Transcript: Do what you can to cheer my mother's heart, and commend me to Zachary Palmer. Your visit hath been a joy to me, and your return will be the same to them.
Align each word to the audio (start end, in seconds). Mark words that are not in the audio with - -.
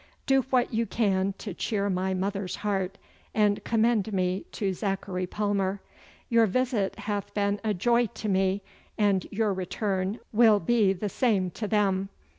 Do 0.25 0.41
what 0.49 0.73
you 0.73 0.87
can 0.87 1.35
to 1.37 1.53
cheer 1.53 1.87
my 1.87 2.15
mother's 2.15 2.55
heart, 2.55 2.97
and 3.35 3.63
commend 3.63 4.11
me 4.11 4.45
to 4.53 4.73
Zachary 4.73 5.27
Palmer. 5.27 5.79
Your 6.27 6.47
visit 6.47 6.95
hath 6.97 7.31
been 7.35 7.59
a 7.63 7.75
joy 7.75 8.07
to 8.07 8.27
me, 8.27 8.63
and 8.97 9.27
your 9.29 9.53
return 9.53 10.19
will 10.33 10.59
be 10.59 10.91
the 10.91 11.07
same 11.07 11.51
to 11.51 11.67
them. 11.67 12.09